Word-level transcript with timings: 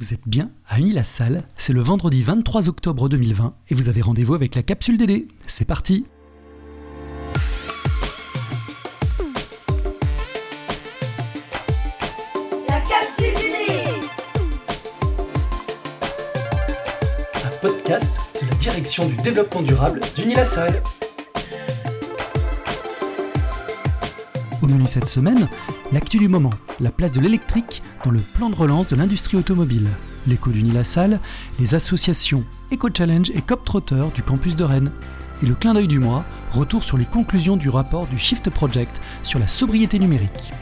Vous 0.00 0.14
êtes 0.14 0.28
bien 0.28 0.48
à 0.68 0.78
Unis-la-Salle, 0.78 1.42
c'est 1.56 1.72
le 1.72 1.80
vendredi 1.80 2.22
23 2.22 2.68
octobre 2.68 3.08
2020 3.08 3.52
et 3.68 3.74
vous 3.74 3.88
avez 3.88 4.00
rendez-vous 4.00 4.34
avec 4.34 4.54
la 4.54 4.62
capsule 4.62 4.96
DD. 4.96 5.26
C'est 5.48 5.64
parti 5.64 6.06
La 12.68 12.80
capsule 12.80 13.34
DD 13.34 13.74
Un 17.44 17.48
podcast 17.60 18.06
de 18.40 18.48
la 18.48 18.54
direction 18.54 19.08
du 19.08 19.16
développement 19.16 19.62
durable 19.62 19.98
d'Unis-la-Salle. 20.14 20.80
Au 24.62 24.66
menu 24.68 24.86
cette 24.86 25.08
semaine, 25.08 25.48
l'actu 25.92 26.18
du 26.18 26.28
moment, 26.28 26.52
la 26.80 26.90
place 26.90 27.12
de 27.12 27.20
l'électrique 27.20 27.82
dans 28.04 28.10
le 28.10 28.20
plan 28.20 28.50
de 28.50 28.54
relance 28.54 28.88
de 28.88 28.96
l'industrie 28.96 29.36
automobile, 29.36 29.88
l'écho 30.26 30.50
d'Uni-la-Salle, 30.50 31.20
les 31.58 31.74
associations 31.74 32.44
Eco-Challenge 32.72 33.30
et 33.30 33.40
Cop 33.40 33.64
Trotter 33.64 34.04
du 34.14 34.22
campus 34.22 34.54
de 34.56 34.64
Rennes. 34.64 34.92
Et 35.42 35.46
le 35.46 35.54
clin 35.54 35.72
d'œil 35.72 35.86
du 35.86 36.00
mois, 36.00 36.24
retour 36.52 36.84
sur 36.84 36.98
les 36.98 37.04
conclusions 37.04 37.56
du 37.56 37.68
rapport 37.68 38.06
du 38.06 38.18
Shift 38.18 38.50
Project 38.50 39.00
sur 39.22 39.38
la 39.38 39.46
sobriété 39.46 39.98
numérique. 39.98 40.52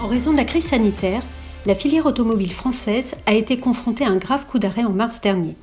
En 0.00 0.06
raison 0.06 0.32
de 0.32 0.38
la 0.38 0.44
crise 0.44 0.64
sanitaire, 0.64 1.22
la 1.68 1.74
filière 1.74 2.06
automobile 2.06 2.54
française 2.54 3.14
a 3.26 3.34
été 3.34 3.58
confrontée 3.58 4.02
à 4.02 4.08
un 4.08 4.16
grave 4.16 4.46
coup 4.46 4.58
d'arrêt 4.58 4.84
en 4.84 4.90
mars 4.90 5.20
dernier. 5.20 5.54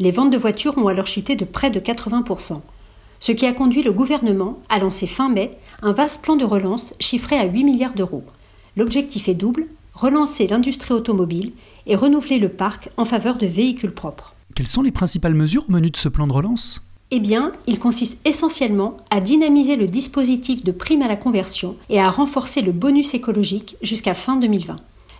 Les 0.00 0.10
ventes 0.10 0.32
de 0.32 0.36
voitures 0.36 0.76
ont 0.76 0.88
alors 0.88 1.06
chuté 1.06 1.36
de 1.36 1.44
près 1.44 1.70
de 1.70 1.78
80%, 1.78 2.60
ce 3.20 3.30
qui 3.30 3.46
a 3.46 3.52
conduit 3.52 3.84
le 3.84 3.92
gouvernement 3.92 4.58
à 4.68 4.80
lancer 4.80 5.06
fin 5.06 5.28
mai 5.28 5.52
un 5.82 5.92
vaste 5.92 6.20
plan 6.20 6.34
de 6.34 6.44
relance 6.44 6.94
chiffré 6.98 7.38
à 7.38 7.44
8 7.44 7.62
milliards 7.62 7.94
d'euros. 7.94 8.24
L'objectif 8.76 9.28
est 9.28 9.34
double, 9.34 9.68
relancer 9.94 10.48
l'industrie 10.48 10.94
automobile 10.94 11.52
et 11.86 11.94
renouveler 11.94 12.40
le 12.40 12.48
parc 12.48 12.88
en 12.96 13.04
faveur 13.04 13.38
de 13.38 13.46
véhicules 13.46 13.94
propres. 13.94 14.34
Quelles 14.56 14.66
sont 14.66 14.82
les 14.82 14.90
principales 14.90 15.34
mesures 15.34 15.66
au 15.68 15.72
menu 15.72 15.90
de 15.90 15.96
ce 15.96 16.08
plan 16.08 16.26
de 16.26 16.32
relance? 16.32 16.82
Eh 17.12 17.20
bien, 17.20 17.52
il 17.68 17.78
consiste 17.78 18.18
essentiellement 18.26 18.96
à 19.12 19.20
dynamiser 19.20 19.76
le 19.76 19.86
dispositif 19.86 20.64
de 20.64 20.72
prime 20.72 21.02
à 21.02 21.08
la 21.08 21.14
conversion 21.14 21.76
et 21.88 22.00
à 22.00 22.10
renforcer 22.10 22.62
le 22.62 22.72
bonus 22.72 23.14
écologique 23.14 23.76
jusqu'à 23.80 24.14
fin 24.14 24.34
2020. 24.34 24.74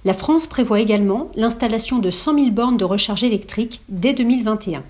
La 0.07 0.15
France 0.15 0.47
prévoit 0.47 0.79
également 0.79 1.33
l'installation 1.35 1.99
de 1.99 2.11
100 2.11 2.35
000 2.35 2.51
bornes 2.53 2.77
de 2.77 2.85
recharge 2.85 3.25
électrique 3.25 3.81
dès 3.89 4.15
2021. 4.15 4.85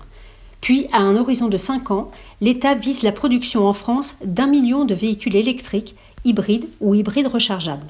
Puis, 0.61 0.85
à 0.91 0.99
un 0.99 1.15
horizon 1.15 1.47
de 1.47 1.57
5 1.57 1.89
ans, 1.89 2.11
l'État 2.39 2.75
vise 2.75 3.01
la 3.01 3.11
production 3.11 3.65
en 3.65 3.73
France 3.73 4.17
d'un 4.23 4.45
million 4.45 4.85
de 4.85 4.93
véhicules 4.93 5.35
électriques, 5.35 5.95
hybrides 6.23 6.67
ou 6.81 6.93
hybrides 6.93 7.25
rechargeables. 7.25 7.87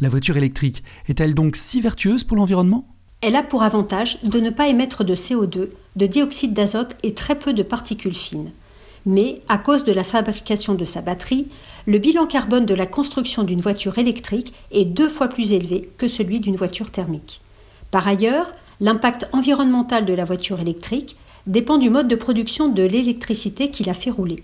La 0.00 0.08
voiture 0.08 0.38
électrique 0.38 0.82
est-elle 1.06 1.34
donc 1.34 1.56
si 1.56 1.82
vertueuse 1.82 2.24
pour 2.24 2.38
l'environnement? 2.38 2.86
Elle 3.20 3.36
a 3.36 3.42
pour 3.42 3.62
avantage 3.62 4.18
de 4.22 4.40
ne 4.40 4.48
pas 4.48 4.68
émettre 4.68 5.04
de 5.04 5.14
CO2, 5.14 5.68
de 5.96 6.06
dioxyde 6.06 6.54
d'azote 6.54 6.96
et 7.02 7.12
très 7.12 7.38
peu 7.38 7.52
de 7.52 7.62
particules 7.62 8.14
fines. 8.14 8.52
Mais, 9.06 9.40
à 9.48 9.58
cause 9.58 9.84
de 9.84 9.92
la 9.92 10.04
fabrication 10.04 10.74
de 10.74 10.84
sa 10.84 11.00
batterie, 11.00 11.48
le 11.86 11.98
bilan 11.98 12.26
carbone 12.26 12.66
de 12.66 12.74
la 12.74 12.86
construction 12.86 13.44
d'une 13.44 13.60
voiture 13.60 13.98
électrique 13.98 14.52
est 14.70 14.84
deux 14.84 15.08
fois 15.08 15.28
plus 15.28 15.52
élevé 15.52 15.90
que 15.96 16.08
celui 16.08 16.40
d'une 16.40 16.56
voiture 16.56 16.90
thermique. 16.90 17.40
Par 17.90 18.06
ailleurs, 18.06 18.52
l'impact 18.80 19.28
environnemental 19.32 20.04
de 20.04 20.12
la 20.12 20.24
voiture 20.24 20.60
électrique 20.60 21.16
dépend 21.46 21.78
du 21.78 21.90
mode 21.90 22.08
de 22.08 22.16
production 22.16 22.68
de 22.68 22.82
l'électricité 22.82 23.70
qui 23.70 23.84
la 23.84 23.94
fait 23.94 24.10
rouler. 24.10 24.42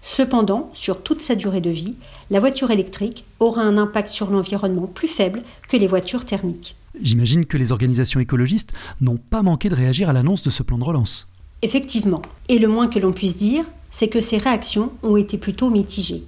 Cependant, 0.00 0.70
sur 0.72 1.02
toute 1.02 1.20
sa 1.20 1.34
durée 1.34 1.60
de 1.60 1.70
vie, 1.70 1.94
la 2.30 2.40
voiture 2.40 2.70
électrique 2.70 3.24
aura 3.40 3.62
un 3.62 3.76
impact 3.76 4.08
sur 4.08 4.30
l'environnement 4.30 4.86
plus 4.86 5.08
faible 5.08 5.42
que 5.68 5.76
les 5.76 5.86
voitures 5.86 6.24
thermiques. 6.24 6.76
J'imagine 7.02 7.46
que 7.46 7.56
les 7.56 7.72
organisations 7.72 8.20
écologistes 8.20 8.72
n'ont 9.00 9.18
pas 9.18 9.42
manqué 9.42 9.68
de 9.68 9.74
réagir 9.74 10.08
à 10.08 10.12
l'annonce 10.12 10.42
de 10.42 10.50
ce 10.50 10.62
plan 10.62 10.78
de 10.78 10.84
relance. 10.84 11.28
Effectivement, 11.62 12.22
et 12.48 12.58
le 12.58 12.68
moins 12.68 12.86
que 12.86 12.98
l'on 12.98 13.12
puisse 13.12 13.36
dire, 13.36 13.64
c'est 13.90 14.08
que 14.08 14.20
ces 14.20 14.38
réactions 14.38 14.92
ont 15.02 15.16
été 15.16 15.38
plutôt 15.38 15.70
mitigées. 15.70 16.24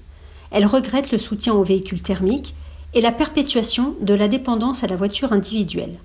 Elles 0.50 0.66
regrettent 0.66 1.12
le 1.12 1.18
soutien 1.18 1.54
aux 1.54 1.64
véhicules 1.64 2.02
thermiques 2.02 2.54
et 2.94 3.00
la 3.00 3.12
perpétuation 3.12 3.94
de 4.00 4.14
la 4.14 4.28
dépendance 4.28 4.82
à 4.82 4.86
la 4.86 4.96
voiture 4.96 5.32
individuelle. 5.32 5.98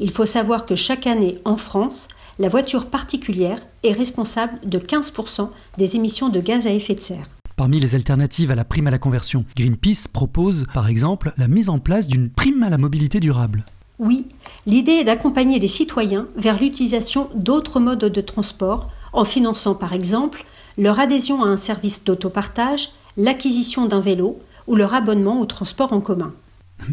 Il 0.00 0.10
faut 0.10 0.26
savoir 0.26 0.66
que 0.66 0.76
chaque 0.76 1.06
année 1.06 1.36
en 1.44 1.56
France, 1.56 2.06
la 2.38 2.48
voiture 2.48 2.86
particulière 2.86 3.58
est 3.82 3.92
responsable 3.92 4.60
de 4.64 4.78
15% 4.78 5.50
des 5.76 5.96
émissions 5.96 6.28
de 6.28 6.40
gaz 6.40 6.66
à 6.66 6.70
effet 6.70 6.94
de 6.94 7.00
serre. 7.00 7.28
Parmi 7.56 7.80
les 7.80 7.96
alternatives 7.96 8.52
à 8.52 8.54
la 8.54 8.64
prime 8.64 8.86
à 8.86 8.92
la 8.92 9.00
conversion, 9.00 9.44
Greenpeace 9.56 10.06
propose 10.12 10.66
par 10.72 10.86
exemple 10.86 11.32
la 11.36 11.48
mise 11.48 11.68
en 11.68 11.80
place 11.80 12.06
d'une 12.06 12.30
prime 12.30 12.62
à 12.62 12.70
la 12.70 12.78
mobilité 12.78 13.18
durable. 13.18 13.64
Oui, 13.98 14.26
l'idée 14.64 14.92
est 14.92 15.04
d'accompagner 15.04 15.58
les 15.58 15.66
citoyens 15.66 16.28
vers 16.36 16.60
l'utilisation 16.60 17.28
d'autres 17.34 17.80
modes 17.80 18.04
de 18.04 18.20
transport 18.20 18.88
en 19.12 19.24
finançant 19.24 19.74
par 19.74 19.92
exemple 19.92 20.44
leur 20.78 21.00
adhésion 21.00 21.42
à 21.42 21.48
un 21.48 21.56
service 21.56 22.04
d'autopartage, 22.04 22.90
l'acquisition 23.16 23.86
d'un 23.86 24.00
vélo 24.00 24.38
ou 24.66 24.76
leur 24.76 24.94
abonnement 24.94 25.40
au 25.40 25.44
transport 25.44 25.92
en 25.92 26.00
commun. 26.00 26.32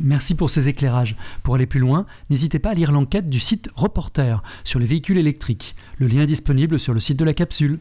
Merci 0.02 0.36
pour 0.36 0.50
ces 0.50 0.68
éclairages. 0.68 1.16
Pour 1.44 1.56
aller 1.56 1.68
plus 1.68 1.80
loin, 1.80 2.08
n'hésitez 2.32 2.58
pas 2.58 2.72
à 2.72 2.74
lire 2.74 2.92
l'enquête 2.92 3.30
du 3.30 3.40
site 3.40 3.70
Reporter 3.76 4.42
sur 4.64 4.80
les 4.80 4.88
véhicules 4.88 5.20
électriques. 5.20 5.76
Le 6.00 6.08
lien 6.08 6.24
est 6.24 6.28
disponible 6.28 6.80
sur 6.80 6.96
le 6.96 7.00
site 7.00 7.20
de 7.20 7.26
la 7.26 7.36
capsule. 7.36 7.80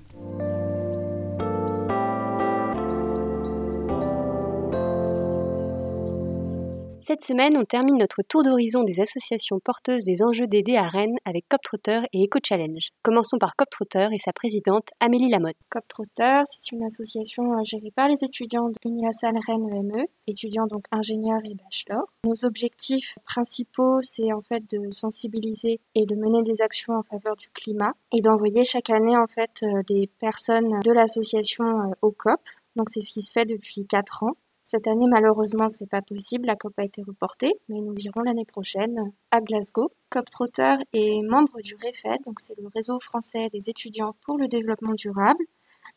Cette 7.07 7.21
semaine, 7.21 7.59
on 7.59 7.67
termine 7.67 7.99
notre 7.99 8.23
tour 8.27 8.43
d'horizon 8.43 8.83
des 8.83 8.99
associations 8.99 9.61
porteuses 9.61 10.05
des 10.05 10.23
enjeux 10.23 10.47
d'aider 10.47 10.77
à 10.77 10.85
Rennes 10.85 11.19
avec 11.27 11.47
CopTrotter 11.51 12.01
et 12.15 12.25
Eco-Challenge. 12.25 12.89
Commençons 13.03 13.37
par 13.37 13.57
CopTrotter 13.57 14.09
et 14.11 14.19
sa 14.19 14.33
présidente 14.33 14.89
Amélie 15.01 15.29
Lamotte. 15.29 15.59
CopTrotter, 15.69 16.41
c'est 16.47 16.73
une 16.73 16.83
association 16.83 17.43
euh, 17.53 17.63
gérée 17.63 17.93
par 17.95 18.09
les 18.09 18.25
étudiants 18.25 18.71
de 18.71 18.75
l'Universal 18.87 19.35
Rennes 19.47 19.69
EME, 19.71 20.07
étudiants 20.27 20.67
donc 20.67 20.87
ingénieurs 20.93 21.43
et 21.45 21.55
bachelors. 21.55 22.09
Nos 22.25 22.47
objectifs 22.47 23.19
principaux, 23.27 24.01
c'est 24.01 24.33
en 24.33 24.41
fait 24.41 24.63
de 24.71 24.91
sensibiliser 24.91 25.81
et 25.95 26.07
de 26.07 26.15
mener 26.15 26.43
des 26.43 26.63
actions 26.63 26.95
en 26.95 27.03
faveur 27.03 27.37
du 27.37 27.51
climat 27.51 27.93
et 28.15 28.23
d'envoyer 28.23 28.65
chaque 28.65 28.89
année 28.89 29.15
en 29.15 29.27
fait 29.27 29.63
euh, 29.63 29.83
des 29.87 30.09
personnes 30.21 30.81
de 30.83 30.91
l'association 30.91 31.67
euh, 31.67 31.93
au 32.01 32.13
COP. 32.13 32.41
Donc 32.77 32.89
c'est 32.89 33.03
ce 33.03 33.13
qui 33.13 33.21
se 33.21 33.33
fait 33.33 33.45
depuis 33.45 33.87
4 33.87 34.23
ans. 34.23 34.37
Cette 34.67 34.87
année, 34.89 35.07
malheureusement, 35.07 35.69
c'est 35.69 35.89
pas 35.89 36.01
possible. 36.01 36.47
La 36.47 36.57
COP 36.57 36.73
a 36.79 36.85
été 36.85 37.03
reportée, 37.03 37.53
mais 37.69 37.83
nous 37.83 37.95
irons 37.99 38.23
l'année 38.23 38.47
prochaine 38.47 39.13
à 39.31 39.43
Glasgow. 39.43 39.93
COP 40.09 40.31
Trotter 40.31 40.77
est 40.95 41.21
membre 41.23 41.61
du 41.61 41.75
REFED, 41.75 42.25
donc 42.25 42.41
c'est 42.41 42.59
le 42.59 42.69
réseau 42.75 42.99
français 42.99 43.51
des 43.53 43.69
étudiants 43.69 44.17
pour 44.23 44.39
le 44.39 44.49
développement 44.49 44.95
durable. 44.95 45.45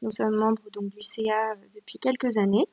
Nous 0.02 0.12
sommes 0.12 0.36
membres 0.36 0.70
donc 0.74 0.90
du 0.90 1.02
CA 1.02 1.56
depuis 1.76 1.98
quelques 1.98 2.38
années. 2.38 2.68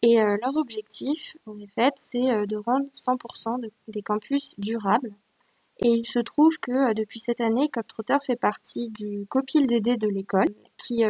Et 0.00 0.22
euh, 0.22 0.38
leur 0.42 0.56
objectif, 0.56 1.36
en 1.44 1.52
REFED, 1.52 1.92
c'est 1.96 2.30
euh, 2.30 2.46
de 2.46 2.56
rendre 2.56 2.86
100% 2.94 3.60
de, 3.60 3.70
des 3.88 4.02
campus 4.02 4.54
durables. 4.58 5.12
Et 5.80 5.90
il 5.90 6.06
se 6.06 6.18
trouve 6.18 6.58
que 6.60 6.72
euh, 6.72 6.94
depuis 6.94 7.20
cette 7.20 7.42
année, 7.42 7.68
COP 7.68 7.86
Trotter 7.86 8.16
fait 8.24 8.36
partie 8.36 8.88
du 8.88 9.26
COPIL 9.28 9.66
DD 9.66 9.98
de 9.98 10.08
l'école, 10.08 10.48
qui 10.78 11.04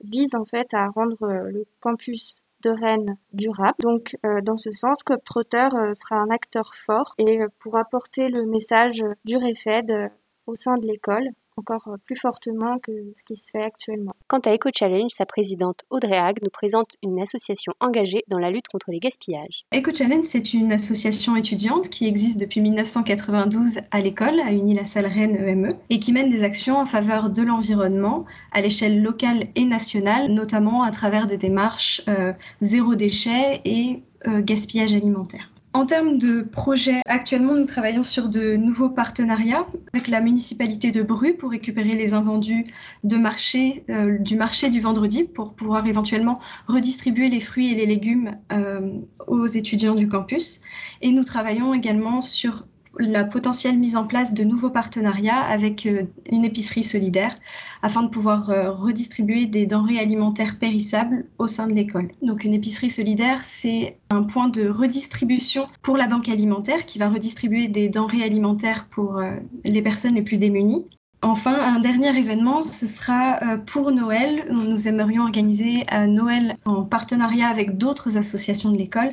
vise 0.00 0.34
en 0.34 0.44
fait 0.44 0.74
à 0.74 0.88
rendre 0.88 1.28
le 1.28 1.64
campus 1.78 2.34
de 2.62 2.70
Rennes 2.70 3.16
durable. 3.32 3.76
Donc, 3.80 4.16
euh, 4.24 4.40
dans 4.42 4.56
ce 4.56 4.70
sens, 4.72 5.02
CopTrotter 5.02 5.68
euh, 5.74 5.94
sera 5.94 6.16
un 6.16 6.30
acteur 6.30 6.74
fort 6.74 7.14
et 7.18 7.40
euh, 7.40 7.48
pourra 7.58 7.84
porter 7.84 8.28
le 8.28 8.46
message 8.46 9.04
du 9.24 9.36
REFED 9.36 10.10
au 10.46 10.54
sein 10.54 10.76
de 10.78 10.86
l'école 10.86 11.28
encore 11.56 11.96
plus 12.04 12.16
fortement 12.16 12.78
que 12.78 12.92
ce 13.14 13.22
qui 13.24 13.36
se 13.36 13.50
fait 13.50 13.62
actuellement. 13.62 14.14
Quant 14.28 14.40
à 14.40 14.54
Eco-Challenge, 14.54 15.10
sa 15.10 15.26
présidente 15.26 15.80
Audrey 15.90 16.16
Hague 16.16 16.38
nous 16.42 16.50
présente 16.50 16.92
une 17.02 17.20
association 17.20 17.72
engagée 17.80 18.24
dans 18.28 18.38
la 18.38 18.50
lutte 18.50 18.68
contre 18.68 18.90
les 18.90 19.00
gaspillages. 19.00 19.64
Eco-Challenge, 19.74 20.24
c'est 20.24 20.54
une 20.54 20.72
association 20.72 21.36
étudiante 21.36 21.88
qui 21.88 22.06
existe 22.06 22.40
depuis 22.40 22.60
1992 22.60 23.80
à 23.90 24.00
l'école, 24.00 24.40
à 24.40 24.52
Uni-la-Salle 24.52 25.06
Rennes 25.06 25.36
EME, 25.36 25.76
et 25.90 25.98
qui 25.98 26.12
mène 26.12 26.28
des 26.28 26.42
actions 26.42 26.76
en 26.76 26.86
faveur 26.86 27.30
de 27.30 27.42
l'environnement 27.42 28.24
à 28.52 28.60
l'échelle 28.60 29.02
locale 29.02 29.44
et 29.54 29.64
nationale, 29.64 30.32
notamment 30.32 30.82
à 30.82 30.90
travers 30.90 31.26
des 31.26 31.38
démarches 31.38 32.02
euh, 32.08 32.32
zéro 32.60 32.94
déchet 32.94 33.60
et 33.64 34.02
euh, 34.26 34.40
gaspillage 34.42 34.94
alimentaire. 34.94 35.51
En 35.74 35.86
termes 35.86 36.18
de 36.18 36.42
projets, 36.42 37.00
actuellement, 37.06 37.54
nous 37.54 37.64
travaillons 37.64 38.02
sur 38.02 38.28
de 38.28 38.56
nouveaux 38.56 38.90
partenariats 38.90 39.66
avec 39.94 40.08
la 40.08 40.20
municipalité 40.20 40.90
de 40.90 41.02
Bru 41.02 41.32
pour 41.32 41.50
récupérer 41.50 41.94
les 41.94 42.12
invendus 42.12 42.66
euh, 43.04 44.18
du 44.18 44.36
marché 44.36 44.70
du 44.70 44.80
vendredi 44.80 45.24
pour 45.24 45.54
pouvoir 45.54 45.86
éventuellement 45.86 46.40
redistribuer 46.66 47.28
les 47.30 47.40
fruits 47.40 47.72
et 47.72 47.74
les 47.74 47.86
légumes 47.86 48.36
euh, 48.52 48.98
aux 49.26 49.46
étudiants 49.46 49.94
du 49.94 50.08
campus. 50.08 50.60
Et 51.00 51.10
nous 51.10 51.24
travaillons 51.24 51.72
également 51.72 52.20
sur 52.20 52.66
la 52.98 53.24
potentielle 53.24 53.78
mise 53.78 53.96
en 53.96 54.06
place 54.06 54.34
de 54.34 54.44
nouveaux 54.44 54.70
partenariats 54.70 55.40
avec 55.40 55.86
euh, 55.86 56.04
une 56.30 56.44
épicerie 56.44 56.82
solidaire 56.82 57.36
afin 57.82 58.02
de 58.02 58.08
pouvoir 58.08 58.50
euh, 58.50 58.70
redistribuer 58.70 59.46
des 59.46 59.66
denrées 59.66 59.98
alimentaires 59.98 60.58
périssables 60.58 61.24
au 61.38 61.46
sein 61.46 61.66
de 61.66 61.74
l'école. 61.74 62.10
Donc 62.22 62.44
une 62.44 62.54
épicerie 62.54 62.90
solidaire, 62.90 63.44
c'est 63.44 63.98
un 64.10 64.22
point 64.22 64.48
de 64.48 64.68
redistribution 64.68 65.66
pour 65.82 65.96
la 65.96 66.06
banque 66.06 66.28
alimentaire 66.28 66.84
qui 66.84 66.98
va 66.98 67.08
redistribuer 67.08 67.68
des 67.68 67.88
denrées 67.88 68.22
alimentaires 68.22 68.86
pour 68.90 69.18
euh, 69.18 69.32
les 69.64 69.82
personnes 69.82 70.14
les 70.14 70.22
plus 70.22 70.38
démunies. 70.38 70.86
Enfin, 71.24 71.54
un 71.54 71.78
dernier 71.78 72.18
événement, 72.18 72.64
ce 72.64 72.84
sera 72.84 73.38
pour 73.66 73.92
Noël. 73.92 74.44
Nous 74.50 74.88
aimerions 74.88 75.22
organiser 75.22 75.84
Noël 76.08 76.56
en 76.64 76.82
partenariat 76.82 77.46
avec 77.46 77.78
d'autres 77.78 78.16
associations 78.16 78.72
de 78.72 78.76
l'école 78.76 79.10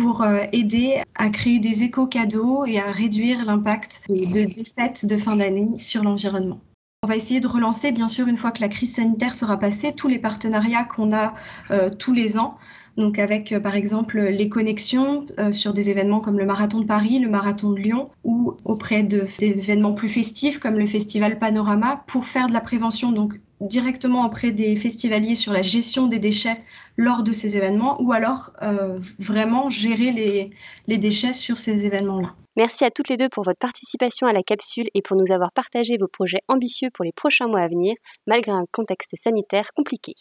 pour 0.00 0.22
euh, 0.22 0.44
aider 0.52 1.02
à 1.14 1.28
créer 1.28 1.58
des 1.58 1.84
éco-cadeaux 1.84 2.64
et 2.64 2.78
à 2.78 2.90
réduire 2.90 3.44
l'impact 3.44 4.00
de, 4.08 4.44
des 4.44 4.64
fêtes 4.64 5.04
de 5.04 5.16
fin 5.18 5.36
d'année 5.36 5.76
sur 5.76 6.02
l'environnement. 6.02 6.60
On 7.02 7.08
va 7.08 7.16
essayer 7.16 7.40
de 7.40 7.46
relancer, 7.46 7.92
bien 7.92 8.08
sûr, 8.08 8.26
une 8.26 8.38
fois 8.38 8.50
que 8.50 8.62
la 8.62 8.68
crise 8.68 8.94
sanitaire 8.94 9.34
sera 9.34 9.58
passée, 9.58 9.92
tous 9.92 10.08
les 10.08 10.18
partenariats 10.18 10.84
qu'on 10.84 11.12
a 11.12 11.34
euh, 11.70 11.90
tous 11.90 12.14
les 12.14 12.38
ans. 12.38 12.56
Donc 12.96 13.18
avec, 13.18 13.52
euh, 13.52 13.60
par 13.60 13.74
exemple, 13.74 14.20
les 14.20 14.48
connexions 14.48 15.26
sur 15.50 15.74
des 15.74 15.90
événements 15.90 16.20
comme 16.20 16.38
le 16.38 16.46
Marathon 16.46 16.80
de 16.80 16.86
Paris, 16.86 17.18
le 17.18 17.28
Marathon 17.28 17.70
de 17.70 17.78
Lyon, 17.78 18.10
ou 18.24 18.54
auprès 18.64 19.02
d'événements 19.02 19.92
plus 19.92 20.08
festifs 20.08 20.58
comme 20.58 20.78
le 20.78 20.86
Festival 20.86 21.38
Panorama, 21.38 22.04
pour 22.06 22.24
faire 22.24 22.46
de 22.46 22.54
la 22.54 22.60
prévention, 22.60 23.12
directement 23.60 24.26
auprès 24.26 24.50
des 24.50 24.74
festivaliers 24.76 25.34
sur 25.34 25.52
la 25.52 25.62
gestion 25.62 26.06
des 26.06 26.18
déchets 26.18 26.58
lors 26.96 27.22
de 27.22 27.32
ces 27.32 27.56
événements 27.56 28.00
ou 28.00 28.12
alors 28.12 28.52
euh, 28.62 28.96
vraiment 29.18 29.70
gérer 29.70 30.12
les, 30.12 30.50
les 30.86 30.98
déchets 30.98 31.32
sur 31.32 31.58
ces 31.58 31.86
événements-là. 31.86 32.34
Merci 32.56 32.84
à 32.84 32.90
toutes 32.90 33.08
les 33.08 33.16
deux 33.16 33.28
pour 33.28 33.44
votre 33.44 33.58
participation 33.58 34.26
à 34.26 34.32
la 34.32 34.42
capsule 34.42 34.88
et 34.94 35.02
pour 35.02 35.16
nous 35.16 35.32
avoir 35.32 35.52
partagé 35.52 35.96
vos 35.98 36.08
projets 36.08 36.40
ambitieux 36.48 36.88
pour 36.92 37.04
les 37.04 37.12
prochains 37.12 37.46
mois 37.46 37.60
à 37.60 37.68
venir, 37.68 37.94
malgré 38.26 38.52
un 38.52 38.64
contexte 38.72 39.14
sanitaire 39.16 39.70
compliqué. 39.74 40.14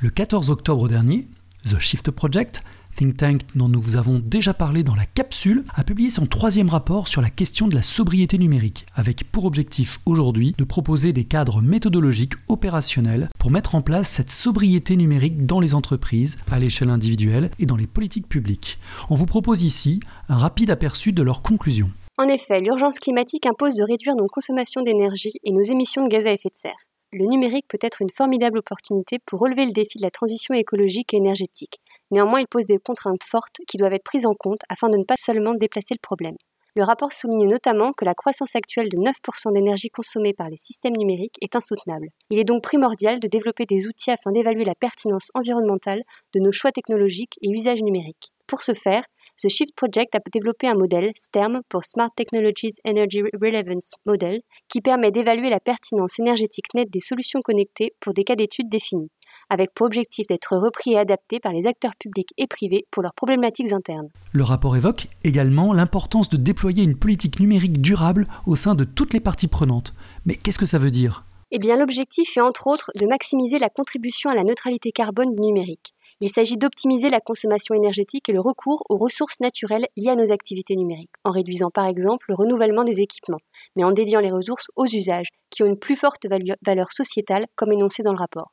Le 0.00 0.10
14 0.10 0.50
octobre 0.50 0.86
dernier, 0.86 1.26
The 1.68 1.78
Shift 1.80 2.10
Project 2.10 2.62
think 2.98 3.16
tank 3.16 3.42
dont 3.54 3.68
nous 3.68 3.80
vous 3.80 3.96
avons 3.96 4.18
déjà 4.18 4.52
parlé 4.54 4.82
dans 4.82 4.94
la 4.94 5.06
capsule, 5.06 5.64
a 5.74 5.84
publié 5.84 6.10
son 6.10 6.26
troisième 6.26 6.68
rapport 6.68 7.06
sur 7.06 7.22
la 7.22 7.30
question 7.30 7.68
de 7.68 7.74
la 7.74 7.82
sobriété 7.82 8.38
numérique, 8.38 8.86
avec 8.94 9.30
pour 9.30 9.44
objectif 9.44 9.98
aujourd'hui 10.04 10.54
de 10.58 10.64
proposer 10.64 11.12
des 11.12 11.24
cadres 11.24 11.62
méthodologiques 11.62 12.34
opérationnels 12.48 13.28
pour 13.38 13.52
mettre 13.52 13.74
en 13.74 13.82
place 13.82 14.08
cette 14.08 14.30
sobriété 14.32 14.96
numérique 14.96 15.46
dans 15.46 15.60
les 15.60 15.74
entreprises, 15.74 16.38
à 16.50 16.58
l'échelle 16.58 16.90
individuelle 16.90 17.50
et 17.58 17.66
dans 17.66 17.76
les 17.76 17.86
politiques 17.86 18.28
publiques. 18.28 18.78
On 19.10 19.14
vous 19.14 19.26
propose 19.26 19.62
ici 19.62 20.00
un 20.28 20.36
rapide 20.36 20.70
aperçu 20.70 21.12
de 21.12 21.22
leurs 21.22 21.42
conclusions. 21.42 21.90
En 22.18 22.26
effet, 22.26 22.60
l'urgence 22.60 22.98
climatique 22.98 23.46
impose 23.46 23.76
de 23.76 23.84
réduire 23.84 24.16
nos 24.16 24.26
consommations 24.26 24.82
d'énergie 24.82 25.34
et 25.44 25.52
nos 25.52 25.62
émissions 25.62 26.04
de 26.04 26.08
gaz 26.08 26.26
à 26.26 26.32
effet 26.32 26.48
de 26.48 26.56
serre. 26.56 26.87
Le 27.12 27.24
numérique 27.26 27.66
peut 27.68 27.78
être 27.80 28.02
une 28.02 28.10
formidable 28.10 28.58
opportunité 28.58 29.18
pour 29.24 29.40
relever 29.40 29.64
le 29.64 29.72
défi 29.72 29.98
de 29.98 30.02
la 30.02 30.10
transition 30.10 30.54
écologique 30.54 31.14
et 31.14 31.16
énergétique, 31.16 31.78
Néanmoins, 32.10 32.40
il 32.40 32.46
pose 32.46 32.66
des 32.66 32.78
contraintes 32.78 33.24
fortes 33.24 33.56
qui 33.66 33.76
doivent 33.76 33.92
être 33.92 34.04
prises 34.04 34.26
en 34.26 34.34
compte 34.34 34.62
afin 34.68 34.88
de 34.88 34.96
ne 34.96 35.04
pas 35.04 35.16
seulement 35.16 35.54
déplacer 35.54 35.94
le 35.94 36.00
problème. 36.02 36.36
Le 36.74 36.84
rapport 36.84 37.12
souligne 37.12 37.48
notamment 37.48 37.92
que 37.92 38.04
la 38.04 38.14
croissance 38.14 38.54
actuelle 38.54 38.88
de 38.88 38.96
9% 38.96 39.52
d'énergie 39.52 39.90
consommée 39.90 40.32
par 40.32 40.48
les 40.48 40.56
systèmes 40.56 40.96
numériques 40.96 41.36
est 41.42 41.56
insoutenable. 41.56 42.08
Il 42.30 42.38
est 42.38 42.44
donc 42.44 42.62
primordial 42.62 43.18
de 43.18 43.26
développer 43.26 43.66
des 43.66 43.88
outils 43.88 44.10
afin 44.10 44.30
d'évaluer 44.30 44.64
la 44.64 44.76
pertinence 44.76 45.30
environnementale 45.34 46.02
de 46.34 46.40
nos 46.40 46.52
choix 46.52 46.70
technologiques 46.70 47.34
et 47.42 47.50
usages 47.50 47.82
numériques. 47.82 48.30
Pour 48.46 48.62
ce 48.62 48.74
faire, 48.74 49.02
The 49.40 49.48
Shift 49.48 49.72
Project 49.76 50.16
a 50.16 50.18
développé 50.32 50.66
un 50.66 50.74
modèle 50.74 51.12
STERM 51.14 51.60
pour 51.68 51.84
Smart 51.84 52.10
Technologies 52.16 52.74
Energy 52.84 53.22
Relevance 53.40 53.92
Model 54.04 54.40
qui 54.68 54.80
permet 54.80 55.12
d'évaluer 55.12 55.48
la 55.48 55.60
pertinence 55.60 56.18
énergétique 56.18 56.74
nette 56.74 56.90
des 56.90 56.98
solutions 56.98 57.40
connectées 57.40 57.94
pour 58.00 58.14
des 58.14 58.24
cas 58.24 58.34
d'études 58.34 58.68
définis 58.68 59.12
avec 59.50 59.72
pour 59.74 59.86
objectif 59.86 60.26
d'être 60.26 60.56
repris 60.56 60.92
et 60.92 60.98
adapté 60.98 61.38
par 61.38 61.52
les 61.52 61.66
acteurs 61.66 61.94
publics 61.98 62.34
et 62.36 62.46
privés 62.46 62.84
pour 62.90 63.02
leurs 63.02 63.14
problématiques 63.14 63.72
internes. 63.72 64.08
Le 64.32 64.42
rapport 64.42 64.76
évoque 64.76 65.06
également 65.24 65.72
l'importance 65.72 66.28
de 66.28 66.36
déployer 66.36 66.82
une 66.82 66.98
politique 66.98 67.40
numérique 67.40 67.80
durable 67.80 68.26
au 68.46 68.56
sein 68.56 68.74
de 68.74 68.84
toutes 68.84 69.14
les 69.14 69.20
parties 69.20 69.48
prenantes. 69.48 69.94
Mais 70.26 70.34
qu'est-ce 70.34 70.58
que 70.58 70.66
ça 70.66 70.78
veut 70.78 70.90
dire? 70.90 71.24
Eh 71.50 71.58
bien 71.58 71.76
l'objectif 71.76 72.36
est 72.36 72.42
entre 72.42 72.66
autres 72.66 72.90
de 73.00 73.06
maximiser 73.06 73.58
la 73.58 73.70
contribution 73.70 74.28
à 74.28 74.34
la 74.34 74.44
neutralité 74.44 74.92
carbone 74.92 75.34
du 75.34 75.40
numérique. 75.40 75.94
Il 76.20 76.30
s'agit 76.30 76.56
d'optimiser 76.56 77.10
la 77.10 77.20
consommation 77.20 77.76
énergétique 77.76 78.28
et 78.28 78.32
le 78.32 78.40
recours 78.40 78.82
aux 78.88 78.96
ressources 78.96 79.38
naturelles 79.40 79.86
liées 79.96 80.10
à 80.10 80.16
nos 80.16 80.32
activités 80.32 80.74
numériques, 80.74 81.14
en 81.22 81.30
réduisant 81.30 81.70
par 81.70 81.86
exemple 81.86 82.26
le 82.28 82.34
renouvellement 82.34 82.82
des 82.82 83.00
équipements, 83.00 83.38
mais 83.76 83.84
en 83.84 83.92
dédiant 83.92 84.18
les 84.18 84.32
ressources 84.32 84.66
aux 84.74 84.86
usages 84.86 85.28
qui 85.50 85.62
ont 85.62 85.66
une 85.66 85.78
plus 85.78 85.94
forte 85.94 86.26
valeur 86.26 86.90
sociétale 86.90 87.46
comme 87.54 87.72
énoncé 87.72 88.02
dans 88.02 88.12
le 88.12 88.18
rapport. 88.18 88.52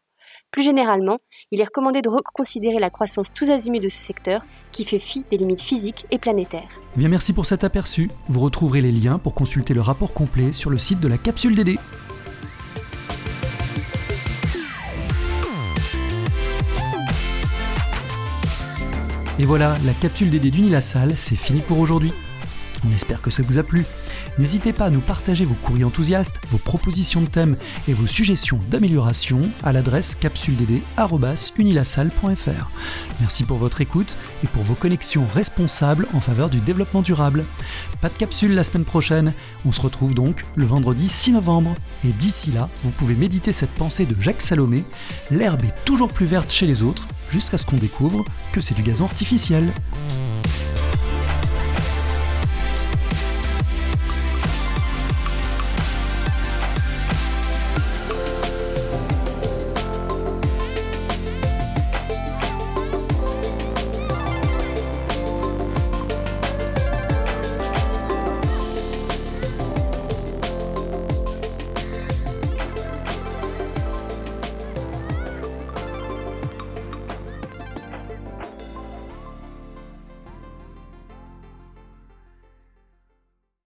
Plus 0.51 0.61
généralement, 0.61 1.17
il 1.51 1.59
est 1.59 1.65
recommandé 1.65 2.03
de 2.03 2.09
reconsidérer 2.09 2.77
la 2.77 2.91
croissance 2.91 3.33
tous 3.33 3.49
azimuts 3.49 3.79
de 3.79 3.89
ce 3.89 3.97
secteur 3.97 4.43
qui 4.71 4.85
fait 4.85 4.99
fi 4.99 5.23
des 5.31 5.37
limites 5.37 5.61
physiques 5.61 6.05
et 6.11 6.19
planétaires. 6.19 6.69
Eh 6.95 6.99
bien 6.99 7.09
merci 7.09 7.33
pour 7.33 7.47
cet 7.47 7.63
aperçu. 7.63 8.11
Vous 8.27 8.41
retrouverez 8.41 8.81
les 8.81 8.91
liens 8.91 9.17
pour 9.17 9.33
consulter 9.33 9.73
le 9.73 9.81
rapport 9.81 10.13
complet 10.13 10.51
sur 10.51 10.69
le 10.69 10.77
site 10.77 10.99
de 10.99 11.07
la 11.07 11.17
capsule 11.17 11.55
DD. 11.55 11.79
Et 19.37 19.43
voilà, 19.43 19.75
la 19.85 19.93
capsule 19.93 20.29
DD 20.29 20.49
d'Unilassal, 20.49 21.13
c'est 21.17 21.35
fini 21.35 21.59
pour 21.59 21.79
aujourd'hui. 21.79 22.13
On 22.87 22.95
espère 22.95 23.21
que 23.21 23.29
ça 23.29 23.43
vous 23.43 23.57
a 23.57 23.63
plu. 23.63 23.83
N'hésitez 24.37 24.71
pas 24.71 24.85
à 24.85 24.89
nous 24.89 25.01
partager 25.01 25.43
vos 25.43 25.55
courriers 25.55 25.83
enthousiastes, 25.83 26.39
vos 26.51 26.57
propositions 26.57 27.19
de 27.21 27.27
thèmes 27.27 27.57
et 27.87 27.93
vos 27.93 28.07
suggestions 28.07 28.59
d'amélioration 28.69 29.41
à 29.63 29.73
l'adresse 29.73 30.15
capsuledd.unilassal.fr. 30.15 32.69
Merci 33.19 33.43
pour 33.43 33.57
votre 33.57 33.81
écoute 33.81 34.15
et 34.43 34.47
pour 34.47 34.63
vos 34.63 34.75
connexions 34.75 35.25
responsables 35.33 36.07
en 36.13 36.21
faveur 36.21 36.49
du 36.49 36.59
développement 36.59 37.01
durable. 37.01 37.45
Pas 38.01 38.09
de 38.09 38.13
capsule 38.13 38.55
la 38.55 38.63
semaine 38.63 38.85
prochaine, 38.85 39.33
on 39.65 39.71
se 39.71 39.81
retrouve 39.81 40.13
donc 40.13 40.45
le 40.55 40.65
vendredi 40.65 41.09
6 41.09 41.31
novembre. 41.33 41.73
Et 42.07 42.11
d'ici 42.11 42.51
là, 42.51 42.69
vous 42.83 42.91
pouvez 42.91 43.15
méditer 43.15 43.51
cette 43.51 43.71
pensée 43.71 44.05
de 44.05 44.15
Jacques 44.21 44.41
Salomé 44.41 44.83
l'herbe 45.29 45.63
est 45.63 45.85
toujours 45.85 46.09
plus 46.09 46.25
verte 46.25 46.51
chez 46.51 46.67
les 46.67 46.83
autres 46.83 47.07
jusqu'à 47.29 47.57
ce 47.57 47.65
qu'on 47.65 47.77
découvre 47.77 48.23
que 48.55 48.61
c'est 48.61 48.73
du 48.73 48.83
gazon 48.83 49.03
artificiel. 49.03 49.69